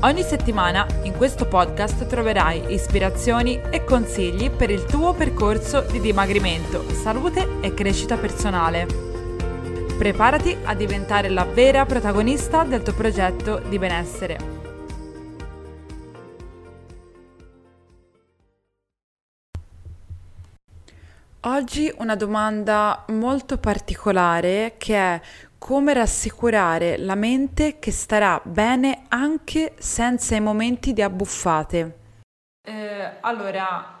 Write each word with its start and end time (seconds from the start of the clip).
Ogni 0.00 0.22
settimana 0.22 0.86
in 1.04 1.16
questo 1.16 1.48
podcast 1.48 2.06
troverai 2.06 2.72
ispirazioni 2.74 3.58
e 3.70 3.82
consigli 3.82 4.50
per 4.50 4.70
il 4.70 4.84
tuo 4.84 5.14
percorso 5.14 5.80
di 5.80 6.00
dimagrimento, 6.00 6.84
salute 6.90 7.60
e 7.62 7.72
crescita 7.72 8.18
personale. 8.18 8.86
Preparati 9.96 10.54
a 10.64 10.74
diventare 10.74 11.30
la 11.30 11.44
vera 11.44 11.86
protagonista 11.86 12.64
del 12.64 12.82
tuo 12.82 12.92
progetto 12.92 13.58
di 13.58 13.78
benessere. 13.78 14.56
Oggi 21.40 21.92
una 21.98 22.16
domanda 22.16 23.04
molto 23.08 23.56
particolare 23.56 24.74
che 24.78 24.96
è 24.96 25.20
come 25.58 25.94
rassicurare 25.94 26.96
la 26.98 27.14
mente 27.14 27.78
che 27.78 27.90
starà 27.90 28.40
bene 28.44 29.04
anche 29.08 29.74
senza 29.78 30.36
i 30.36 30.40
momenti 30.40 30.92
di 30.92 31.02
abbuffate. 31.02 31.98
Eh, 32.62 33.10
allora, 33.20 34.00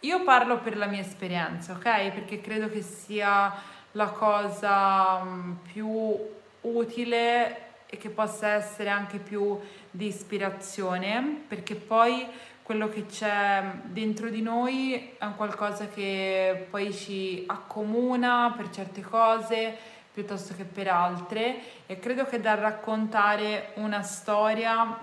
io 0.00 0.22
parlo 0.24 0.58
per 0.58 0.76
la 0.76 0.86
mia 0.86 1.00
esperienza, 1.00 1.72
ok? 1.72 2.10
Perché 2.10 2.40
credo 2.40 2.68
che 2.68 2.82
sia 2.82 3.52
la 3.92 4.08
cosa 4.08 5.22
mm, 5.22 5.52
più 5.72 6.18
utile 6.62 7.56
e 7.86 7.96
che 7.98 8.08
possa 8.08 8.48
essere 8.48 8.88
anche 8.88 9.18
più 9.18 9.58
di 9.90 10.06
ispirazione, 10.06 11.44
perché 11.46 11.74
poi 11.74 12.26
quello 12.62 12.88
che 12.88 13.06
c'è 13.06 13.62
dentro 13.84 14.30
di 14.30 14.40
noi 14.40 15.14
è 15.18 15.24
un 15.24 15.36
qualcosa 15.36 15.88
che 15.88 16.66
poi 16.70 16.92
ci 16.92 17.44
accomuna 17.46 18.54
per 18.56 18.70
certe 18.70 19.02
cose 19.02 19.76
piuttosto 20.12 20.54
che 20.54 20.64
per 20.64 20.88
altre 20.88 21.60
e 21.86 21.98
credo 21.98 22.24
che 22.26 22.40
dal 22.40 22.58
raccontare 22.58 23.72
una 23.76 24.02
storia 24.02 24.98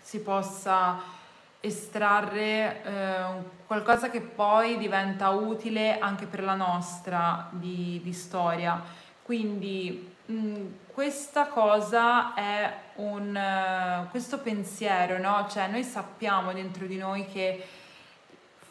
si 0.00 0.20
possa 0.20 1.14
estrarre 1.60 2.82
eh, 2.82 3.24
qualcosa 3.66 4.08
che 4.08 4.20
poi 4.20 4.78
diventa 4.78 5.30
utile 5.30 5.98
anche 5.98 6.26
per 6.26 6.42
la 6.42 6.54
nostra 6.54 7.48
di, 7.50 8.00
di 8.02 8.12
storia. 8.12 8.80
Quindi 9.22 10.14
mh, 10.26 10.64
questa 10.92 11.46
cosa 11.48 12.34
è 12.34 12.72
un 12.96 13.36
uh, 13.36 14.08
questo 14.10 14.38
pensiero, 14.38 15.18
no? 15.18 15.46
Cioè 15.50 15.66
noi 15.66 15.82
sappiamo 15.82 16.52
dentro 16.52 16.86
di 16.86 16.96
noi 16.96 17.26
che 17.26 17.66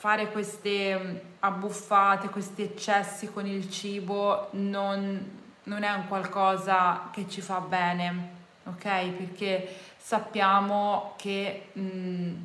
fare 0.05 0.29
queste 0.29 0.95
mm, 0.95 1.15
abbuffate, 1.39 2.29
questi 2.29 2.61
eccessi 2.61 3.31
con 3.31 3.47
il 3.47 3.71
cibo 3.71 4.49
non, 4.51 5.31
non 5.63 5.81
è 5.81 5.91
un 5.93 6.07
qualcosa 6.07 7.09
che 7.11 7.27
ci 7.27 7.41
fa 7.41 7.59
bene, 7.59 8.29
ok? 8.65 8.83
Perché 8.83 9.67
sappiamo 9.97 11.15
che 11.17 11.69
mh, 11.73 11.81
mm, 11.81 12.35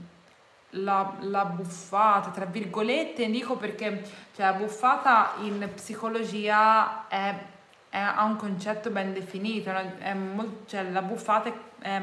la, 0.71 1.17
la, 1.21 1.45
buffata, 1.45 2.31
tra 2.31 2.47
virgolette, 2.47 3.29
dico 3.29 3.57
perché 3.57 4.09
cioè, 4.35 4.47
la 4.47 4.55
buffata 4.55 5.35
in 5.43 5.69
psicologia 5.75 7.09
è, 7.09 7.35
è, 7.91 7.99
ha 7.99 8.25
un 8.25 8.37
concetto 8.37 8.89
ben 8.89 9.13
definito, 9.13 9.71
molto, 10.35 10.63
cioè, 10.65 10.91
la 10.91 11.03
buffata 11.03 11.53
è, 11.79 12.03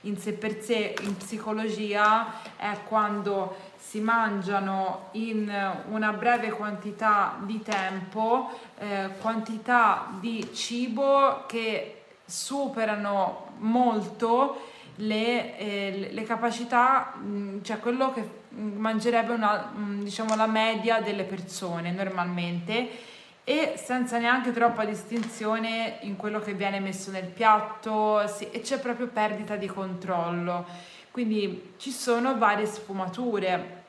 in 0.00 0.18
sé 0.18 0.32
per 0.32 0.60
sé 0.60 0.94
in 1.02 1.16
psicologia 1.16 2.56
è 2.56 2.76
quando 2.88 3.56
si 3.86 4.00
mangiano 4.00 5.10
in 5.12 5.48
una 5.90 6.12
breve 6.12 6.50
quantità 6.50 7.36
di 7.42 7.62
tempo 7.62 8.50
eh, 8.78 9.10
quantità 9.20 10.08
di 10.18 10.50
cibo 10.52 11.44
che 11.46 12.02
superano 12.24 13.52
molto 13.58 14.60
le, 14.96 15.56
eh, 15.56 16.08
le 16.10 16.22
capacità, 16.24 17.14
mm, 17.16 17.62
cioè 17.62 17.78
quello 17.78 18.12
che 18.12 18.28
mangerebbe 18.48 19.34
una, 19.34 19.70
mm, 19.72 20.02
diciamo 20.02 20.34
la 20.34 20.46
media 20.48 21.00
delle 21.00 21.22
persone 21.22 21.92
normalmente 21.92 23.14
e 23.44 23.74
senza 23.76 24.18
neanche 24.18 24.50
troppa 24.50 24.84
distinzione 24.84 25.98
in 26.00 26.16
quello 26.16 26.40
che 26.40 26.54
viene 26.54 26.80
messo 26.80 27.12
nel 27.12 27.26
piatto 27.26 28.20
e 28.20 28.60
c'è 28.62 28.80
proprio 28.80 29.06
perdita 29.06 29.54
di 29.54 29.68
controllo. 29.68 30.94
Quindi 31.16 31.72
ci 31.78 31.92
sono 31.92 32.36
varie 32.36 32.66
sfumature 32.66 33.84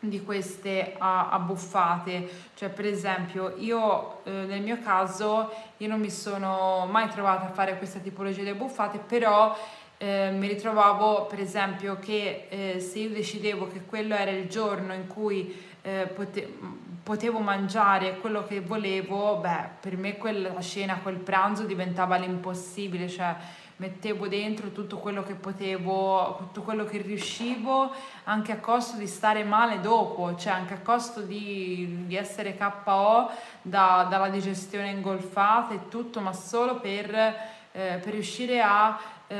di 0.00 0.22
queste 0.22 0.96
abbuffate, 0.98 2.28
cioè 2.52 2.68
per 2.68 2.84
esempio 2.84 3.54
io 3.56 4.22
eh, 4.24 4.30
nel 4.30 4.60
mio 4.60 4.78
caso 4.82 5.50
io 5.78 5.88
non 5.88 5.98
mi 5.98 6.10
sono 6.10 6.86
mai 6.90 7.08
trovata 7.08 7.46
a 7.46 7.52
fare 7.52 7.78
questa 7.78 8.00
tipologia 8.00 8.42
di 8.42 8.50
abbuffate, 8.50 8.98
però 8.98 9.56
eh, 9.96 10.28
mi 10.32 10.46
ritrovavo 10.46 11.24
per 11.24 11.40
esempio 11.40 11.98
che 11.98 12.48
eh, 12.50 12.80
se 12.80 12.98
io 12.98 13.08
decidevo 13.08 13.68
che 13.68 13.86
quello 13.86 14.14
era 14.14 14.30
il 14.30 14.46
giorno 14.46 14.92
in 14.92 15.06
cui 15.06 15.58
eh, 15.80 16.06
pote- 16.14 16.54
potevo 17.02 17.38
mangiare 17.38 18.18
quello 18.18 18.44
che 18.44 18.60
volevo, 18.60 19.36
beh 19.36 19.68
per 19.80 19.96
me 19.96 20.18
quella 20.18 20.60
cena, 20.60 20.98
quel 21.02 21.16
pranzo 21.16 21.62
diventava 21.62 22.16
l'impossibile, 22.16 23.08
cioè 23.08 23.34
mettevo 23.78 24.26
dentro 24.26 24.70
tutto 24.72 24.98
quello 24.98 25.22
che 25.22 25.34
potevo, 25.34 26.36
tutto 26.38 26.62
quello 26.62 26.84
che 26.84 26.98
riuscivo, 26.98 27.92
anche 28.24 28.52
a 28.52 28.58
costo 28.58 28.96
di 28.96 29.06
stare 29.06 29.44
male 29.44 29.80
dopo, 29.80 30.34
cioè 30.36 30.52
anche 30.52 30.74
a 30.74 30.80
costo 30.80 31.20
di, 31.20 32.04
di 32.06 32.16
essere 32.16 32.56
KO 32.56 33.30
da, 33.62 34.06
dalla 34.10 34.28
digestione 34.28 34.90
ingolfata 34.90 35.74
e 35.74 35.88
tutto, 35.88 36.20
ma 36.20 36.32
solo 36.32 36.80
per, 36.80 37.14
eh, 37.14 38.00
per 38.02 38.12
riuscire 38.12 38.60
a, 38.60 38.98
eh, 39.28 39.36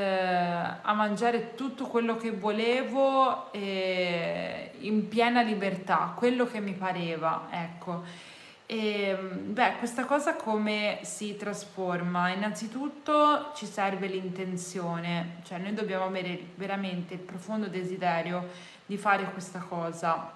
a, 0.81 0.93
mangiare 0.93 1.55
tutto 1.55 1.87
quello 1.87 2.15
che 2.15 2.31
volevo 2.31 3.51
eh, 3.51 4.71
in 4.79 5.09
piena 5.09 5.41
libertà, 5.41 6.13
quello 6.15 6.45
che 6.45 6.61
mi 6.61 6.73
pareva, 6.73 7.47
ecco. 7.49 8.27
E, 8.71 9.01
ehm, 9.01 9.53
beh, 9.53 9.77
questa 9.79 10.05
cosa 10.05 10.35
come 10.35 10.99
si 11.01 11.35
trasforma? 11.35 12.29
Innanzitutto 12.29 13.51
ci 13.55 13.65
serve 13.65 14.05
l'intenzione, 14.05 15.37
cioè 15.43 15.57
noi 15.57 15.73
dobbiamo 15.73 16.05
avere 16.05 16.39
veramente 16.53 17.15
il 17.15 17.19
profondo 17.19 17.65
desiderio 17.65 18.47
di 18.85 18.95
fare 18.95 19.23
questa 19.31 19.57
cosa 19.57 20.33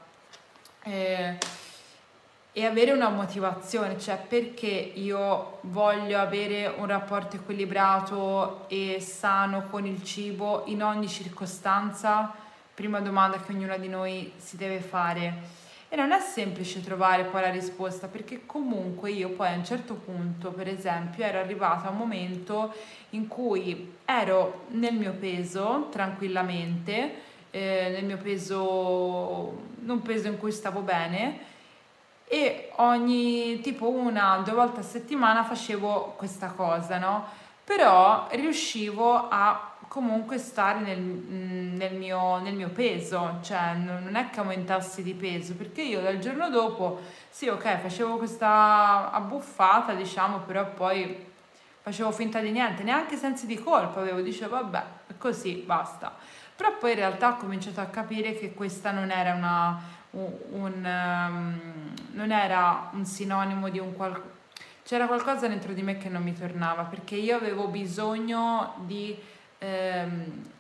e, 0.82 1.38
e 2.52 2.66
avere 2.66 2.92
una 2.92 3.10
motivazione, 3.10 4.00
cioè 4.00 4.18
perché 4.18 4.66
io 4.66 5.60
voglio 5.62 6.18
avere 6.18 6.66
un 6.66 6.88
rapporto 6.88 7.36
equilibrato 7.36 8.68
e 8.68 8.98
sano 9.00 9.68
con 9.68 9.86
il 9.86 10.04
cibo 10.04 10.64
in 10.66 10.82
ogni 10.82 11.08
circostanza? 11.08 12.34
Prima 12.74 13.00
domanda 13.00 13.40
che 13.40 13.52
ognuna 13.52 13.78
di 13.78 13.90
noi 13.90 14.34
si 14.38 14.58
deve 14.58 14.80
fare 14.80 15.62
e 15.94 15.96
non 15.96 16.12
è 16.12 16.20
semplice 16.20 16.82
trovare 16.82 17.26
poi 17.26 17.42
la 17.42 17.52
risposta 17.52 18.08
perché 18.08 18.48
comunque 18.48 19.12
io 19.12 19.30
poi 19.30 19.50
a 19.50 19.56
un 19.56 19.64
certo 19.64 19.94
punto, 19.94 20.50
per 20.50 20.68
esempio, 20.68 21.24
ero 21.24 21.38
arrivata 21.38 21.88
a 21.88 21.92
un 21.92 21.98
momento 21.98 22.74
in 23.12 23.28
cui 23.28 23.94
ero 24.04 24.66
nel 24.70 24.96
mio 24.96 25.14
peso 25.14 25.90
tranquillamente, 25.92 27.14
eh, 27.52 27.90
nel 27.92 28.06
mio 28.06 28.18
peso, 28.18 29.66
non 29.82 30.02
peso 30.02 30.28
in 30.30 30.40
cui 30.40 30.52
stavo 30.52 30.80
bene 30.80 31.42
e 32.26 32.72
ogni 32.78 33.60
tipo 33.60 33.88
una, 33.88 34.42
due 34.44 34.56
volte 34.56 34.80
a 34.80 34.84
settimana 34.84 35.44
facevo 35.44 36.16
questa 36.18 36.48
cosa, 36.48 36.98
no? 36.98 37.24
Però 37.64 38.30
riuscivo 38.32 39.28
a 39.30 39.73
comunque 39.94 40.40
stare 40.40 40.80
nel, 40.80 41.00
mm, 41.00 41.76
nel, 41.76 41.94
mio, 41.94 42.40
nel 42.40 42.56
mio 42.56 42.70
peso, 42.70 43.38
cioè 43.44 43.76
non 43.76 44.16
è 44.16 44.32
che 44.32 44.40
aumentassi 44.40 45.04
di 45.04 45.14
peso, 45.14 45.54
perché 45.54 45.84
io 45.84 46.02
dal 46.02 46.18
giorno 46.18 46.50
dopo, 46.50 47.00
sì 47.30 47.48
ok, 47.48 47.78
facevo 47.78 48.18
questa 48.18 49.12
abbuffata, 49.12 49.94
diciamo, 49.94 50.40
però 50.40 50.66
poi 50.66 51.24
facevo 51.84 52.12
finta 52.12 52.40
di 52.40 52.50
niente, 52.50 52.82
neanche 52.82 53.18
sensi 53.18 53.46
di 53.46 53.62
colpa, 53.62 54.00
avevo, 54.00 54.22
dicevo 54.22 54.56
vabbè, 54.56 54.84
così, 55.20 55.58
basta. 55.64 56.12
Però 56.56 56.76
poi 56.80 56.94
in 56.94 56.98
realtà 56.98 57.30
ho 57.30 57.38
cominciato 57.38 57.80
a 57.80 57.86
capire 57.86 58.34
che 58.34 58.56
questa 58.56 58.90
non 58.90 59.12
era 59.12 59.36
una, 59.36 59.80
un, 60.12 60.32
un 60.54 60.74
um, 60.74 61.94
non 62.14 62.32
era 62.32 62.90
un 62.94 63.06
sinonimo 63.06 63.70
di 63.70 63.78
un 63.78 63.94
qualcosa, 63.94 64.32
c'era 64.84 65.06
qualcosa 65.06 65.48
dentro 65.48 65.72
di 65.72 65.84
me 65.84 65.98
che 65.98 66.10
non 66.10 66.24
mi 66.24 66.34
tornava, 66.34 66.82
perché 66.84 67.16
io 67.16 67.36
avevo 67.36 67.68
bisogno 67.68 68.74
di 68.86 69.16
ehm, 69.64 70.52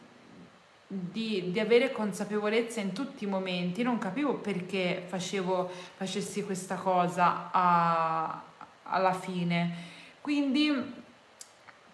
di, 0.87 1.51
di, 1.51 1.59
avere 1.59 1.91
consapevolezza 1.91 2.79
in 2.79 2.93
tutti 2.93 3.25
i 3.25 3.27
momenti. 3.27 3.83
Non 3.83 3.97
capivo 3.97 4.35
perché 4.35 5.03
facevo, 5.05 5.69
facessi 5.95 6.43
questa 6.43 6.75
cosa 6.75 7.49
a, 7.51 8.41
alla 8.83 9.13
fine. 9.13 9.91
Quindi 10.21 10.93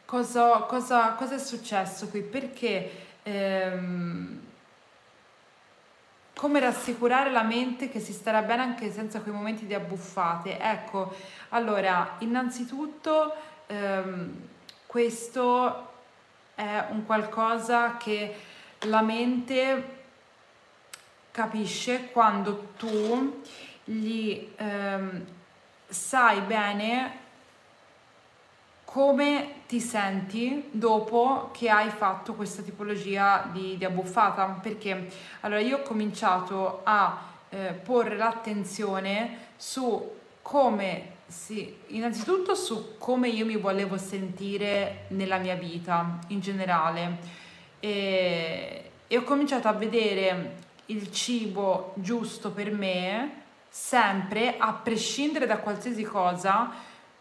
cosa, 0.06 0.60
cosa, 0.60 1.14
cosa 1.14 1.36
è 1.36 1.40
successo 1.40 2.10
qui? 2.10 2.22
Perché 2.22 2.92
ehm, 3.24 4.42
come 6.36 6.60
rassicurare 6.60 7.32
la 7.32 7.44
mente 7.44 7.90
che 7.90 8.00
si 8.00 8.14
starà 8.14 8.42
bene 8.44 8.62
anche 8.62 8.92
senza 8.92 9.22
quei 9.22 9.34
momenti 9.34 9.66
di 9.66 9.74
abbuffate? 9.74 10.60
Ecco, 10.60 11.14
allora, 11.50 12.16
innanzitutto 12.20 13.34
ehm, 13.68 14.48
questo 14.86 15.89
è 16.60 16.88
un 16.90 17.06
qualcosa 17.06 17.96
che 17.96 18.36
la 18.80 19.02
mente 19.02 19.98
capisce 21.32 22.10
quando 22.12 22.74
tu 22.76 23.42
gli 23.86 24.46
ehm, 24.58 25.26
sai 25.88 26.42
bene 26.42 27.18
come 28.84 29.62
ti 29.68 29.80
senti 29.80 30.68
dopo 30.72 31.50
che 31.54 31.70
hai 31.70 31.90
fatto 31.90 32.34
questa 32.34 32.62
tipologia 32.62 33.48
di, 33.54 33.78
di 33.78 33.86
abbuffata? 33.86 34.46
Perché 34.62 35.08
allora 35.42 35.62
io 35.62 35.78
ho 35.78 35.82
cominciato 35.82 36.82
a 36.84 37.22
eh, 37.48 37.72
porre 37.72 38.18
l'attenzione 38.18 39.52
su 39.56 40.18
come 40.42 41.19
sì, 41.30 41.76
innanzitutto 41.90 42.56
su 42.56 42.98
come 42.98 43.30
io 43.30 43.46
mi 43.46 43.56
volevo 43.56 43.98
sentire 43.98 45.06
nella 45.10 45.38
mia 45.38 45.54
vita 45.54 46.18
in 46.30 46.40
generale 46.40 47.18
e, 47.80 48.92
e 49.06 49.18
ho 49.18 49.24
cominciato 49.24 49.68
a 49.68 49.74
vedere 49.74 50.56
il 50.88 51.12
cibo 51.12 51.94
giusto 51.98 52.50
per 52.50 52.72
me 52.72 53.44
sempre 53.70 54.58
a 54.58 54.74
prescindere 54.74 55.46
da 55.46 55.60
qualsiasi 55.60 56.02
cosa 56.02 56.72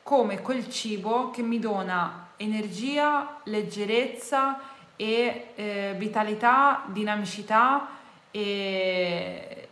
come 0.02 0.40
quel 0.40 0.70
cibo 0.70 1.28
che 1.28 1.42
mi 1.42 1.58
dona 1.58 2.30
energia, 2.38 3.40
leggerezza 3.44 4.58
e 4.96 5.48
eh, 5.54 5.94
vitalità, 5.98 6.84
dinamicità 6.86 7.88
e, 8.30 9.68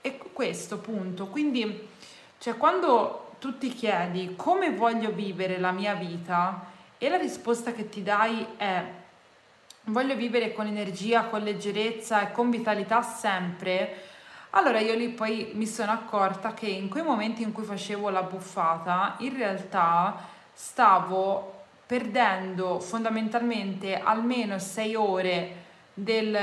e 0.00 0.18
questo 0.32 0.78
punto. 0.78 1.28
Quindi, 1.28 1.86
cioè, 2.38 2.56
quando 2.56 3.23
tu 3.44 3.58
ti 3.58 3.68
chiedi 3.68 4.32
come 4.36 4.70
voglio 4.70 5.10
vivere 5.10 5.58
la 5.58 5.70
mia 5.70 5.92
vita? 5.92 6.64
E 6.96 7.10
la 7.10 7.18
risposta 7.18 7.72
che 7.72 7.90
ti 7.90 8.02
dai 8.02 8.46
è 8.56 8.82
voglio 9.88 10.16
vivere 10.16 10.54
con 10.54 10.66
energia, 10.66 11.24
con 11.24 11.42
leggerezza 11.42 12.22
e 12.22 12.32
con 12.32 12.48
vitalità 12.48 13.02
sempre, 13.02 14.02
allora 14.50 14.80
io 14.80 14.94
lì 14.94 15.10
poi 15.10 15.50
mi 15.52 15.66
sono 15.66 15.92
accorta 15.92 16.54
che 16.54 16.68
in 16.68 16.88
quei 16.88 17.02
momenti 17.02 17.42
in 17.42 17.52
cui 17.52 17.64
facevo 17.64 18.08
la 18.08 18.22
buffata, 18.22 19.16
in 19.18 19.36
realtà 19.36 20.16
stavo 20.54 21.64
perdendo 21.84 22.80
fondamentalmente 22.80 24.00
almeno 24.00 24.58
6 24.58 24.94
ore 24.94 25.56
del 25.92 26.34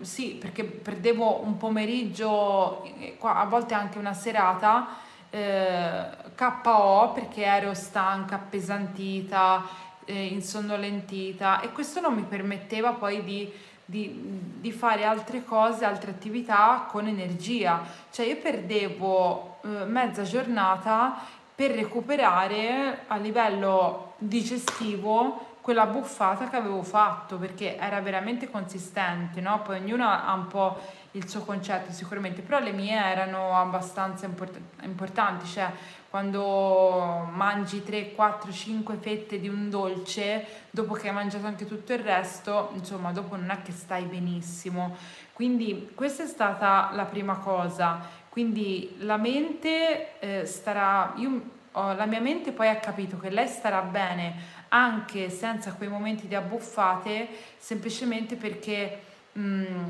sì, 0.00 0.30
perché 0.40 0.64
perdevo 0.64 1.44
un 1.44 1.56
pomeriggio, 1.56 2.84
a 3.20 3.44
volte 3.44 3.74
anche 3.74 3.98
una 3.98 4.12
serata 4.12 5.03
eh, 5.34 6.06
KO 6.36 7.12
perché 7.12 7.44
ero 7.44 7.74
stanca, 7.74 8.36
appesantita, 8.36 9.62
eh, 10.04 10.26
insonnolentita 10.26 11.60
e 11.60 11.72
questo 11.72 12.00
non 12.00 12.14
mi 12.14 12.22
permetteva 12.22 12.92
poi 12.92 13.24
di 13.24 13.52
di, 13.86 14.40
di, 14.60 14.72
fare 14.72 15.04
altre 15.04 15.44
cose, 15.44 15.84
altre 15.84 16.10
attività 16.10 16.86
con 16.88 17.06
energia. 17.06 17.82
Cioè 18.10 18.24
io 18.24 18.38
perdevo 18.38 19.58
eh, 19.62 19.84
mezza 19.84 20.22
giornata 20.22 21.16
per 21.54 21.72
recuperare 21.72 23.04
a 23.06 23.16
livello 23.16 24.14
digestivo 24.16 25.52
quella 25.60 25.86
buffata 25.86 26.48
che 26.48 26.56
avevo 26.56 26.82
fatto 26.82 27.36
perché 27.36 27.76
era 27.76 28.00
veramente 28.00 28.50
consistente, 28.50 29.40
no? 29.40 29.62
Poi 29.62 29.78
ognuno 29.78 30.08
ha 30.08 30.32
un 30.32 30.46
po' 30.46 30.78
il 31.14 31.28
suo 31.28 31.40
concetto 31.40 31.92
sicuramente, 31.92 32.42
però 32.42 32.58
le 32.58 32.72
mie 32.72 32.96
erano 32.96 33.56
abbastanza 33.56 34.26
import- 34.26 34.60
importanti, 34.82 35.46
cioè 35.46 35.70
quando 36.10 37.28
mangi 37.32 37.82
3, 37.82 38.14
4, 38.14 38.52
5 38.52 38.96
fette 39.00 39.40
di 39.40 39.48
un 39.48 39.68
dolce, 39.68 40.46
dopo 40.70 40.94
che 40.94 41.08
hai 41.08 41.14
mangiato 41.14 41.46
anche 41.46 41.66
tutto 41.66 41.92
il 41.92 41.98
resto, 41.98 42.70
insomma, 42.74 43.10
dopo 43.10 43.34
non 43.34 43.50
è 43.50 43.62
che 43.62 43.72
stai 43.72 44.04
benissimo. 44.04 44.96
Quindi 45.32 45.90
questa 45.92 46.22
è 46.22 46.26
stata 46.26 46.90
la 46.92 47.04
prima 47.04 47.38
cosa. 47.38 48.00
Quindi 48.28 48.94
la 48.98 49.16
mente 49.16 50.20
eh, 50.20 50.46
starà, 50.46 51.14
io, 51.16 51.50
oh, 51.72 51.94
la 51.94 52.06
mia 52.06 52.20
mente 52.20 52.52
poi 52.52 52.68
ha 52.68 52.76
capito 52.76 53.18
che 53.18 53.30
lei 53.30 53.48
starà 53.48 53.80
bene 53.82 54.62
anche 54.68 55.30
senza 55.30 55.72
quei 55.72 55.88
momenti 55.88 56.28
di 56.28 56.36
abbuffate, 56.36 57.28
semplicemente 57.58 58.36
perché 58.36 59.00
mh, 59.32 59.40
mm, 59.40 59.88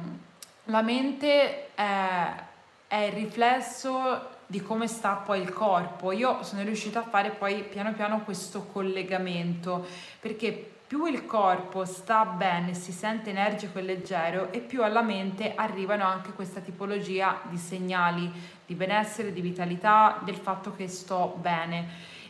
la 0.65 0.83
mente 0.83 1.75
è, 1.75 2.45
è 2.87 2.97
il 2.97 3.13
riflesso 3.13 4.33
di 4.47 4.63
come 4.63 4.87
sta 4.87 5.15
poi 5.15 5.41
il 5.41 5.53
corpo. 5.53 6.13
Io 6.13 6.43
sono 6.43 6.63
riuscita 6.63 7.01
a 7.01 7.09
fare 7.09 7.31
poi 7.31 7.63
piano 7.63 7.93
piano 7.93 8.23
questo 8.23 8.67
collegamento 8.67 9.87
perché 10.21 10.71
più 10.87 11.07
il 11.07 11.27
corpo 11.27 11.85
sta 11.85 12.25
bene, 12.25 12.75
si 12.75 12.93
sente 12.93 13.31
energico 13.31 13.79
e 13.79 13.83
leggero 13.83 14.53
e 14.53 14.61
più 14.61 14.83
alla 14.83 15.03
mente 15.03 15.55
arrivano 15.55 16.05
anche 16.05 16.33
questa 16.33 16.61
tipologia 16.61 17.41
di 17.49 17.57
segnali 17.57 18.31
di 18.67 18.75
benessere, 18.75 19.33
di 19.33 19.41
vitalità, 19.41 20.21
del 20.23 20.37
fatto 20.37 20.75
che 20.75 20.89
sto 20.89 21.37
bene. 21.41 21.89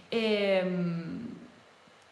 E, 0.09 0.61
ehm, 0.63 1.37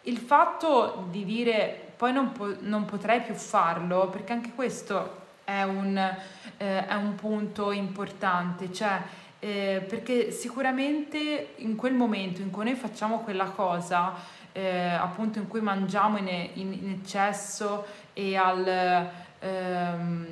il 0.03 0.19
fatto 0.19 1.07
di 1.11 1.25
dire 1.25 1.93
poi 1.97 2.13
non, 2.13 2.33
po- 2.33 2.57
non 2.61 2.85
potrei 2.85 3.21
più 3.21 3.35
farlo, 3.35 4.09
perché 4.09 4.33
anche 4.33 4.53
questo 4.55 5.22
è 5.45 5.63
un, 5.63 5.97
eh, 5.97 6.87
è 6.87 6.95
un 6.95 7.15
punto 7.15 7.73
importante, 7.73 8.73
cioè 8.73 9.01
eh, 9.39 9.85
perché 9.89 10.31
sicuramente 10.31 11.55
in 11.57 11.75
quel 11.75 11.95
momento 11.95 12.41
in 12.41 12.51
cui 12.51 12.65
noi 12.65 12.75
facciamo 12.75 13.21
quella 13.21 13.47
cosa, 13.47 14.15
eh, 14.53 14.89
appunto 14.89 15.39
in 15.39 15.49
cui 15.49 15.61
mangiamo 15.61 16.19
in, 16.19 16.29
in, 16.29 16.73
in 16.73 16.99
eccesso 17.01 17.85
e 18.13 18.37
al 18.37 19.11
ehm, 19.41 20.27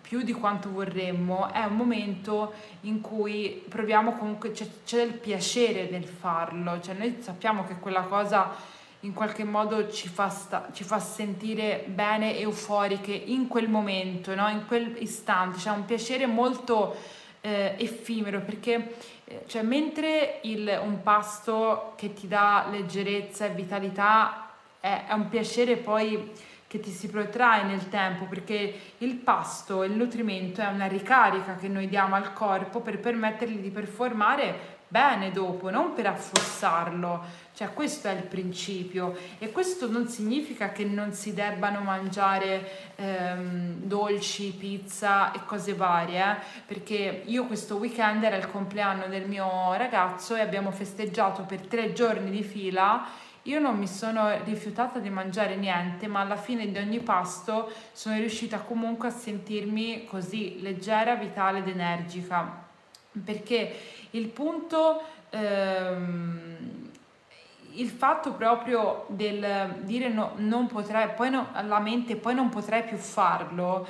più 0.00 0.22
di 0.22 0.32
quanto 0.32 0.70
vorremmo, 0.70 1.50
è 1.52 1.64
un 1.64 1.74
momento 1.74 2.52
in 2.82 3.00
cui 3.00 3.64
proviamo 3.68 4.12
comunque, 4.12 4.52
c'è, 4.52 4.66
c'è 4.84 4.98
del 4.98 5.14
piacere 5.14 5.88
nel 5.90 6.04
farlo, 6.04 6.78
cioè 6.80 6.94
noi 6.94 7.16
sappiamo 7.20 7.64
che 7.64 7.74
quella 7.80 8.02
cosa 8.02 8.52
in 9.04 9.12
qualche 9.12 9.44
modo 9.44 9.90
ci 9.90 10.08
fa, 10.08 10.30
sta, 10.30 10.68
ci 10.72 10.82
fa 10.82 10.98
sentire 10.98 11.84
bene, 11.86 12.38
euforiche 12.38 13.12
in 13.12 13.48
quel 13.48 13.68
momento, 13.68 14.34
no? 14.34 14.48
in 14.48 14.64
quel 14.66 14.96
istante, 14.98 15.58
c'è 15.58 15.70
un 15.70 15.84
piacere 15.84 16.26
molto 16.26 16.96
eh, 17.42 17.74
effimero 17.78 18.40
perché 18.40 18.94
eh, 19.26 19.44
cioè, 19.46 19.62
mentre 19.62 20.40
il, 20.42 20.80
un 20.82 21.02
pasto 21.02 21.92
che 21.96 22.14
ti 22.14 22.26
dà 22.26 22.66
leggerezza 22.70 23.44
e 23.44 23.50
vitalità 23.50 24.48
è, 24.80 25.04
è 25.08 25.12
un 25.12 25.28
piacere 25.28 25.76
poi 25.76 26.32
che 26.66 26.80
ti 26.80 26.90
si 26.90 27.08
protrae 27.08 27.64
nel 27.64 27.88
tempo 27.90 28.24
perché 28.24 28.74
il 28.98 29.14
pasto, 29.16 29.84
il 29.84 29.92
nutrimento 29.92 30.62
è 30.62 30.66
una 30.66 30.86
ricarica 30.86 31.56
che 31.56 31.68
noi 31.68 31.88
diamo 31.88 32.14
al 32.14 32.32
corpo 32.32 32.80
per 32.80 32.98
permettergli 32.98 33.58
di 33.58 33.70
performare 33.70 34.72
bene 34.88 35.30
dopo, 35.30 35.70
non 35.70 35.92
per 35.92 36.06
affossarlo. 36.06 37.22
Cioè 37.54 37.72
questo 37.72 38.08
è 38.08 38.12
il 38.12 38.24
principio 38.24 39.16
e 39.38 39.52
questo 39.52 39.88
non 39.88 40.08
significa 40.08 40.72
che 40.72 40.84
non 40.84 41.12
si 41.12 41.34
debbano 41.34 41.80
mangiare 41.80 42.94
ehm, 42.96 43.74
dolci, 43.82 44.52
pizza 44.58 45.30
e 45.30 45.44
cose 45.46 45.74
varie, 45.74 46.20
eh? 46.20 46.36
perché 46.66 47.22
io 47.24 47.46
questo 47.46 47.76
weekend 47.76 48.24
era 48.24 48.36
il 48.36 48.50
compleanno 48.50 49.06
del 49.06 49.28
mio 49.28 49.72
ragazzo 49.74 50.34
e 50.34 50.40
abbiamo 50.40 50.72
festeggiato 50.72 51.42
per 51.42 51.60
tre 51.60 51.92
giorni 51.92 52.30
di 52.30 52.42
fila 52.42 53.06
io 53.46 53.60
non 53.60 53.76
mi 53.76 53.86
sono 53.86 54.42
rifiutata 54.44 54.98
di 54.98 55.10
mangiare 55.10 55.56
niente, 55.56 56.06
ma 56.06 56.20
alla 56.20 56.36
fine 56.36 56.70
di 56.70 56.78
ogni 56.78 57.00
pasto 57.00 57.70
sono 57.92 58.16
riuscita 58.16 58.60
comunque 58.60 59.08
a 59.08 59.10
sentirmi 59.10 60.06
così 60.06 60.62
leggera, 60.62 61.14
vitale 61.14 61.58
ed 61.58 61.68
energica. 61.68 62.62
Perché 63.22 63.76
il 64.12 64.28
punto, 64.28 65.02
ehm, 65.28 66.83
il 67.74 67.88
fatto 67.88 68.32
proprio 68.32 69.06
del 69.08 69.80
dire 69.80 70.08
no, 70.08 70.32
non 70.36 70.66
potrei, 70.66 71.08
poi 71.14 71.30
no, 71.30 71.48
alla 71.52 71.80
mente 71.80 72.16
poi 72.16 72.34
non 72.34 72.48
potrei 72.48 72.84
più 72.84 72.96
farlo, 72.96 73.86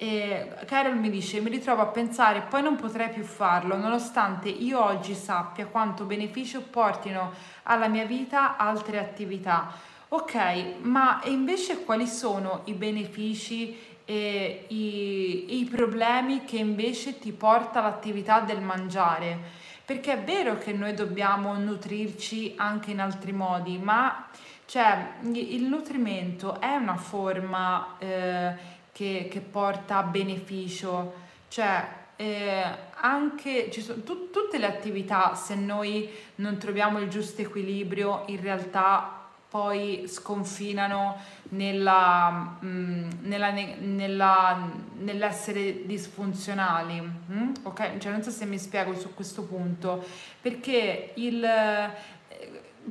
e 0.00 0.54
Carol 0.66 0.96
mi 0.96 1.10
dice, 1.10 1.40
mi 1.40 1.50
ritrovo 1.50 1.82
a 1.82 1.86
pensare, 1.86 2.42
poi 2.42 2.62
non 2.62 2.76
potrei 2.76 3.08
più 3.08 3.24
farlo, 3.24 3.76
nonostante 3.76 4.48
io 4.48 4.80
oggi 4.80 5.12
sappia 5.12 5.66
quanto 5.66 6.04
beneficio 6.04 6.60
portino 6.62 7.32
alla 7.64 7.88
mia 7.88 8.04
vita 8.04 8.56
altre 8.56 9.00
attività. 9.00 9.72
Ok, 10.10 10.76
ma 10.82 11.20
invece 11.24 11.82
quali 11.84 12.06
sono 12.06 12.60
i 12.66 12.74
benefici 12.74 13.76
e 14.04 14.66
i, 14.68 15.58
i 15.58 15.64
problemi 15.64 16.44
che 16.44 16.58
invece 16.58 17.18
ti 17.18 17.32
porta 17.32 17.80
l'attività 17.80 18.38
del 18.38 18.60
mangiare? 18.60 19.66
Perché 19.88 20.12
è 20.12 20.22
vero 20.22 20.58
che 20.58 20.74
noi 20.74 20.92
dobbiamo 20.92 21.56
nutrirci 21.56 22.52
anche 22.56 22.90
in 22.90 23.00
altri 23.00 23.32
modi, 23.32 23.78
ma 23.78 24.28
cioè, 24.66 25.12
il 25.22 25.62
nutrimento 25.62 26.60
è 26.60 26.74
una 26.74 26.96
forma 26.96 27.96
eh, 27.98 28.54
che, 28.92 29.28
che, 29.30 29.40
porta 29.40 29.96
a 29.96 30.02
beneficio, 30.02 31.14
cioè 31.48 31.88
eh, 32.16 32.64
anche 32.96 33.72
sono, 33.80 34.02
tu, 34.02 34.28
tutte 34.28 34.58
le 34.58 34.66
attività, 34.66 35.34
se 35.34 35.54
noi 35.54 36.10
non 36.34 36.58
troviamo 36.58 36.98
il 36.98 37.08
giusto 37.08 37.40
equilibrio, 37.40 38.24
in 38.26 38.42
realtà 38.42 39.17
poi 39.48 40.04
sconfinano 40.06 41.16
nella, 41.50 42.56
mh, 42.60 42.66
mm, 42.66 43.08
nella, 43.22 43.50
nella, 43.50 44.70
nell'essere 44.98 45.86
disfunzionali. 45.86 47.00
Mm? 47.00 47.52
Ok? 47.62 47.98
Cioè, 47.98 48.12
non 48.12 48.22
so 48.22 48.30
se 48.30 48.44
mi 48.44 48.58
spiego 48.58 48.94
su 48.94 49.14
questo 49.14 49.42
punto, 49.44 50.04
perché 50.40 51.12
il, 51.14 51.42
eh, 51.42 51.90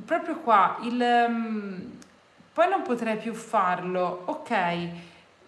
proprio 0.04 0.38
qua 0.40 0.78
il, 0.82 1.26
mm, 1.28 1.90
poi 2.52 2.68
non 2.68 2.82
potrei 2.82 3.16
più 3.16 3.34
farlo, 3.34 4.22
ok, 4.26 4.88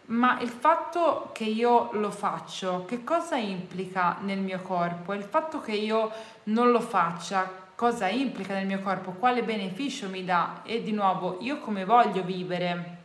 ma 0.07 0.41
il 0.41 0.49
fatto 0.49 1.31
che 1.33 1.45
io 1.45 1.91
lo 1.93 2.11
faccio, 2.11 2.85
che 2.85 3.05
cosa 3.05 3.37
implica 3.37 4.17
nel 4.21 4.39
mio 4.39 4.61
corpo? 4.61 5.13
Il 5.13 5.23
fatto 5.23 5.61
che 5.61 5.73
io 5.73 6.11
non 6.45 6.71
lo 6.71 6.81
faccia, 6.81 7.60
cosa 7.81 8.09
implica 8.09 8.53
nel 8.53 8.67
mio 8.67 8.81
corpo, 8.81 9.13
quale 9.13 9.43
beneficio 9.43 10.11
mi 10.11 10.23
dà 10.23 10.61
e 10.65 10.83
di 10.83 10.93
nuovo 10.93 11.39
io 11.41 11.61
come 11.61 11.87
voglio 11.87 12.23
vivere. 12.23 12.99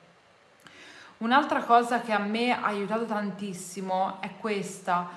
Un'altra 1.20 1.64
cosa 1.64 2.02
che 2.02 2.12
a 2.12 2.20
me 2.20 2.52
ha 2.52 2.62
aiutato 2.62 3.06
tantissimo 3.06 4.18
è 4.20 4.32
questa. 4.38 5.08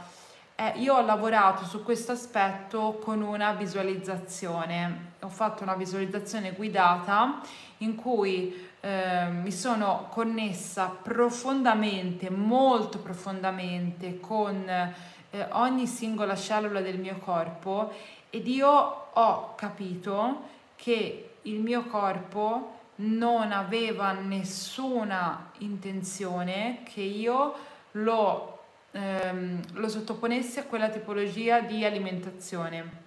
Eh, 0.55 0.75
io 0.77 0.95
ho 0.95 1.01
lavorato 1.01 1.65
su 1.65 1.83
questo 1.83 2.13
aspetto 2.13 3.01
con 3.03 3.21
una 3.21 3.51
visualizzazione. 3.51 5.15
Ho 5.23 5.29
fatto 5.29 5.65
una 5.65 5.75
visualizzazione 5.75 6.53
guidata 6.53 7.41
in 7.79 7.97
cui 7.97 8.71
eh, 8.79 9.27
mi 9.27 9.51
sono 9.51 10.07
connessa 10.11 10.87
profondamente, 11.03 12.31
molto 12.31 13.01
profondamente 13.01 14.21
con 14.21 14.95
eh, 15.31 15.47
ogni 15.51 15.89
singola 15.89 16.37
cellula 16.37 16.81
del 16.81 17.01
mio 17.01 17.19
corpo 17.19 17.93
ed 18.31 18.47
io 18.47 18.69
ho 19.13 19.55
capito 19.55 20.43
che 20.77 21.31
il 21.43 21.61
mio 21.61 21.85
corpo 21.85 22.77
non 22.97 23.53
aveva 23.53 24.13
nessuna 24.13 25.51
intenzione 25.59 26.81
che 26.85 27.01
io 27.01 27.55
lo, 27.93 28.59
ehm, 28.93 29.61
lo 29.75 29.89
sottoponessi 29.89 30.59
a 30.59 30.65
quella 30.65 30.89
tipologia 30.89 31.61
di 31.61 31.85
alimentazione. 31.85 33.07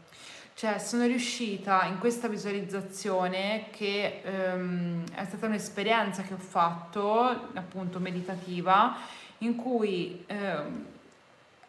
Cioè 0.53 0.79
sono 0.79 1.05
riuscita 1.05 1.85
in 1.85 1.97
questa 1.97 2.27
visualizzazione 2.27 3.67
che 3.71 4.21
ehm, 4.23 5.03
è 5.13 5.25
stata 5.25 5.47
un'esperienza 5.47 6.21
che 6.21 6.33
ho 6.33 6.37
fatto, 6.37 7.49
appunto 7.53 7.99
meditativa, 7.99 8.95
in 9.39 9.55
cui 9.55 10.23
ehm, 10.27 10.85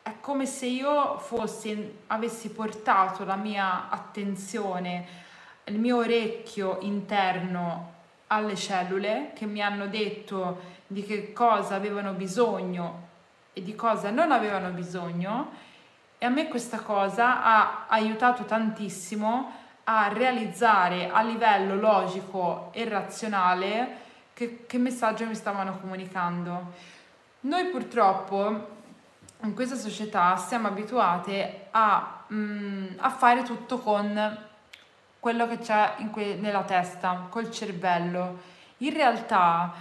è 0.02 0.14
come 0.20 0.46
se 0.46 0.66
io 0.66 1.18
fossi, 1.18 1.98
avessi 2.08 2.50
portato 2.50 3.24
la 3.24 3.36
mia 3.36 3.88
attenzione, 3.88 5.06
il 5.64 5.78
mio 5.78 5.98
orecchio 5.98 6.78
interno 6.80 7.90
alle 8.26 8.56
cellule 8.56 9.30
che 9.34 9.46
mi 9.46 9.62
hanno 9.62 9.86
detto 9.86 10.70
di 10.86 11.04
che 11.04 11.32
cosa 11.32 11.76
avevano 11.76 12.12
bisogno 12.12 13.08
e 13.52 13.62
di 13.62 13.74
cosa 13.74 14.10
non 14.10 14.32
avevano 14.32 14.70
bisogno 14.70 15.50
e 16.18 16.26
a 16.26 16.30
me 16.30 16.48
questa 16.48 16.80
cosa 16.80 17.42
ha 17.44 17.86
aiutato 17.88 18.44
tantissimo 18.44 19.60
a 19.84 20.08
realizzare 20.08 21.10
a 21.10 21.22
livello 21.22 21.76
logico 21.76 22.70
e 22.72 22.88
razionale 22.88 23.96
che, 24.32 24.64
che 24.66 24.78
messaggio 24.78 25.26
mi 25.26 25.34
stavano 25.34 25.78
comunicando. 25.78 26.72
Noi 27.40 27.66
purtroppo 27.66 28.80
in 29.44 29.54
questa 29.54 29.76
società 29.76 30.36
siamo 30.36 30.68
abituate 30.68 31.66
a, 31.70 32.24
mm, 32.32 32.86
a 32.98 33.10
fare 33.10 33.42
tutto 33.42 33.78
con 33.78 34.38
quello 35.18 35.48
che 35.48 35.58
c'è 35.58 35.94
que- 36.10 36.36
nella 36.36 36.62
testa, 36.62 37.26
col 37.28 37.50
cervello. 37.50 38.40
In 38.78 38.92
realtà 38.92 39.72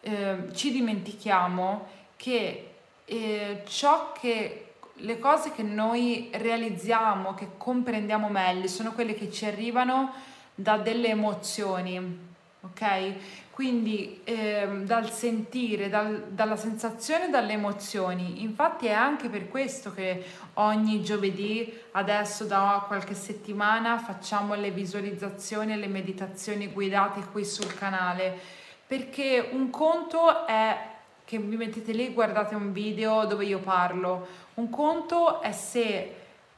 eh, 0.00 0.48
ci 0.52 0.70
dimentichiamo 0.70 1.86
che 2.16 2.74
eh, 3.04 3.62
ciò 3.66 4.12
che 4.12 4.74
le 5.00 5.18
cose 5.18 5.52
che 5.52 5.62
noi 5.62 6.30
realizziamo, 6.32 7.34
che 7.34 7.50
comprendiamo 7.56 8.28
meglio, 8.28 8.66
sono 8.68 8.92
quelle 8.92 9.14
che 9.14 9.30
ci 9.30 9.44
arrivano 9.44 10.12
da 10.54 10.78
delle 10.78 11.08
emozioni, 11.08 12.34
ok? 12.70 13.14
Quindi 13.50 14.20
eh, 14.24 14.68
dal 14.82 15.10
sentire, 15.10 15.88
dal, 15.88 16.26
dalla 16.28 16.56
sensazione, 16.56 17.30
dalle 17.30 17.52
emozioni. 17.52 18.42
Infatti 18.42 18.86
è 18.86 18.92
anche 18.92 19.28
per 19.28 19.48
questo 19.48 19.94
che 19.94 20.24
ogni 20.54 21.02
giovedì, 21.02 21.72
adesso 21.92 22.44
da 22.44 22.84
qualche 22.86 23.14
settimana, 23.14 23.98
facciamo 23.98 24.54
le 24.54 24.70
visualizzazioni 24.70 25.72
e 25.72 25.76
le 25.76 25.86
meditazioni 25.86 26.68
guidate 26.68 27.24
qui 27.32 27.44
sul 27.44 27.72
canale. 27.74 28.38
Perché 28.86 29.48
un 29.52 29.70
conto 29.70 30.46
è 30.46 30.94
che 31.24 31.38
vi 31.38 31.56
mettete 31.56 31.92
lì 31.92 32.08
e 32.08 32.12
guardate 32.12 32.54
un 32.54 32.72
video 32.72 33.24
dove 33.24 33.46
io 33.46 33.58
parlo. 33.58 34.26
Un 34.54 34.68
conto 34.68 35.40
è 35.40 35.52
se 35.52 36.14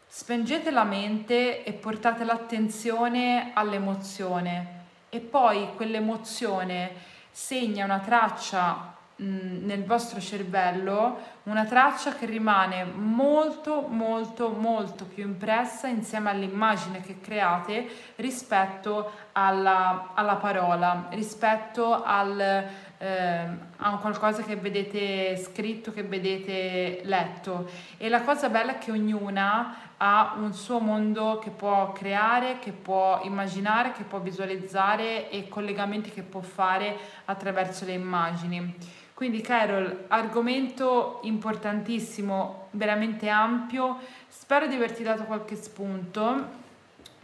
spengete 0.07 0.71
la 0.71 0.85
mente 0.85 1.63
e 1.63 1.73
portate 1.73 2.25
l'attenzione 2.25 3.53
all'emozione 3.55 4.78
e 5.09 5.21
poi 5.21 5.71
quell'emozione 5.75 6.93
segna 7.31 7.85
una 7.85 8.01
traccia 8.01 8.95
mh, 9.17 9.65
nel 9.65 9.85
vostro 9.85 10.21
cervello, 10.21 11.19
una 11.45 11.65
traccia 11.65 12.15
che 12.15 12.27
rimane 12.27 12.85
molto 12.85 13.87
molto 13.89 14.51
molto 14.51 15.05
più 15.05 15.25
impressa 15.25 15.87
insieme 15.87 16.31
all'immagine 16.31 17.01
che 17.01 17.21
create 17.21 17.89
rispetto 18.17 19.11
alla, 19.33 20.11
alla 20.15 20.37
parola, 20.37 21.07
rispetto 21.11 22.03
al, 22.03 22.67
eh, 22.99 23.47
a 23.77 23.97
qualcosa 23.99 24.43
che 24.43 24.57
vedete 24.57 25.37
scritto, 25.37 25.93
che 25.93 26.03
vedete 26.03 27.01
letto. 27.05 27.71
E 27.97 28.09
la 28.09 28.23
cosa 28.23 28.49
bella 28.49 28.73
è 28.73 28.79
che 28.79 28.91
ognuna 28.91 29.77
ha 29.97 30.35
un 30.39 30.53
suo 30.53 30.79
mondo 30.79 31.39
che 31.39 31.51
può 31.51 31.93
creare, 31.93 32.59
che 32.59 32.73
può 32.73 33.21
immaginare, 33.23 33.93
che 33.93 34.05
può 34.05 34.21
visualizzare 34.21 35.31
e 35.31 35.49
collegamenti 35.49 36.11
che 36.11 36.23
può 36.23 36.41
fare 36.41 36.97
attraverso 37.25 37.85
le 37.85 37.93
immagini. 37.93 38.75
Quindi 39.15 39.41
Carol, 39.41 40.05
argomento 40.07 41.19
importantissimo, 41.23 42.69
veramente 42.73 43.29
ampio, 43.29 43.99
spero 44.29 44.69
di 44.69 44.77
averti 44.77 45.03
dato 45.03 45.25
qualche 45.25 45.57
spunto. 45.57 46.67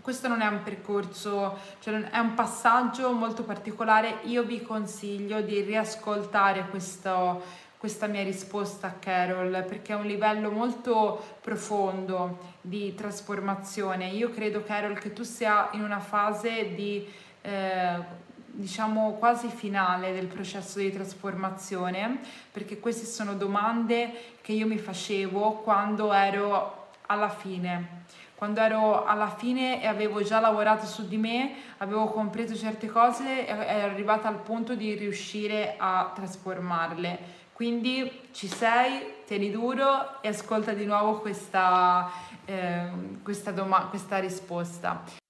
Questo 0.05 0.29
non 0.29 0.43
è 0.43 0.47
un 0.47 0.63
percorso, 0.63 1.59
cioè 1.81 1.95
è 2.11 2.19
un 2.19 2.35
passaggio 2.35 3.11
molto 3.13 3.43
particolare, 3.43 4.19
io 4.25 4.43
vi 4.43 4.61
consiglio 4.61 5.41
di 5.41 5.63
riascoltare 5.63 6.69
questo, 6.69 7.43
questa 7.79 8.07
mia 8.07 8.23
risposta 8.23 8.89
a 8.89 8.93
Carol 8.99 9.65
perché 9.67 9.95
è 9.95 9.97
un 9.97 10.05
livello 10.05 10.51
molto 10.51 11.39
profondo 11.41 12.57
di 12.61 12.95
trasformazione. 12.95 14.09
Io 14.09 14.29
credo, 14.29 14.63
Carol, 14.63 14.99
che 14.99 15.15
tu 15.15 15.23
sia 15.23 15.71
in 15.73 15.83
una 15.83 16.01
fase 16.01 16.75
di 16.75 17.11
eh, 17.41 17.99
diciamo 18.45 19.13
quasi 19.13 19.49
finale 19.49 20.13
del 20.13 20.27
processo 20.27 20.81
di 20.81 20.93
trasformazione 20.93 22.21
perché 22.53 22.79
queste 22.79 23.07
sono 23.07 23.33
domande 23.37 24.13
che 24.43 24.53
io 24.53 24.67
mi 24.67 24.77
facevo 24.77 25.63
quando 25.63 26.13
ero 26.13 26.89
alla 27.07 27.31
fine 27.31 28.03
quando 28.45 28.61
ero 28.61 29.07
alla 29.07 29.31
fine 29.31 29.83
e 29.83 29.87
avevo 29.87 30.23
già 30.23 30.39
lavorato 30.39 30.85
su 30.85 31.09
di 31.09 31.17
me, 31.17 31.55
avevo 31.79 32.09
compreso 32.09 32.55
certe 32.55 32.89
cose 32.89 33.47
e 33.47 33.51
ero 33.51 33.91
arrivata 33.91 34.29
al 34.29 34.39
punto 34.41 34.75
di 34.75 34.93
riuscire 34.93 35.77
a 35.79 36.13
trasformarle. 36.15 37.19
Quindi 37.55 38.29
ci 38.33 38.47
sei, 38.47 39.23
tieni 39.25 39.51
duro 39.51 40.21
e 40.21 40.29
ascolta 40.29 40.75
di 40.75 40.85
nuovo 40.85 41.21
questa, 41.21 42.11
eh, 42.45 42.91
questa, 43.23 43.51
doma- 43.51 43.87
questa 43.87 44.19
risposta. 44.19 45.24